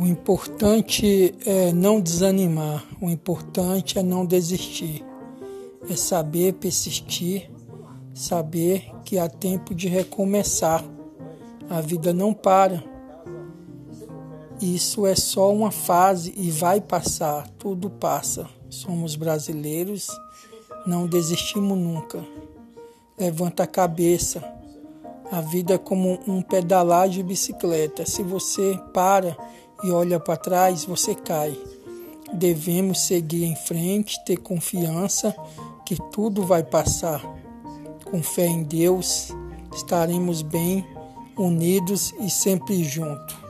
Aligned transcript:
O 0.00 0.06
importante 0.06 1.34
é 1.44 1.72
não 1.72 2.00
desanimar, 2.00 2.86
o 3.02 3.10
importante 3.10 3.98
é 3.98 4.02
não 4.02 4.24
desistir, 4.24 5.04
é 5.90 5.94
saber 5.94 6.54
persistir, 6.54 7.50
saber 8.14 8.90
que 9.04 9.18
há 9.18 9.28
tempo 9.28 9.74
de 9.74 9.88
recomeçar. 9.88 10.82
A 11.68 11.82
vida 11.82 12.14
não 12.14 12.32
para. 12.32 12.82
Isso 14.58 15.06
é 15.06 15.14
só 15.14 15.52
uma 15.52 15.70
fase 15.70 16.32
e 16.34 16.50
vai 16.50 16.80
passar, 16.80 17.46
tudo 17.58 17.90
passa. 17.90 18.48
Somos 18.70 19.16
brasileiros, 19.16 20.08
não 20.86 21.06
desistimos 21.06 21.76
nunca. 21.76 22.24
Levanta 23.18 23.64
a 23.64 23.66
cabeça. 23.66 24.42
A 25.30 25.42
vida 25.42 25.74
é 25.74 25.78
como 25.78 26.18
um 26.26 26.40
pedalar 26.40 27.06
de 27.06 27.22
bicicleta. 27.22 28.06
Se 28.06 28.22
você 28.22 28.80
para 28.94 29.36
e 29.82 29.90
olha 29.90 30.20
para 30.20 30.36
trás, 30.36 30.84
você 30.84 31.14
cai. 31.14 31.56
Devemos 32.32 33.00
seguir 33.00 33.44
em 33.44 33.56
frente, 33.56 34.22
ter 34.24 34.36
confiança 34.36 35.34
que 35.84 35.96
tudo 36.12 36.44
vai 36.44 36.62
passar. 36.62 37.20
Com 38.04 38.22
fé 38.22 38.46
em 38.46 38.62
Deus, 38.62 39.30
estaremos 39.74 40.42
bem, 40.42 40.86
unidos 41.36 42.14
e 42.20 42.30
sempre 42.30 42.84
juntos. 42.84 43.49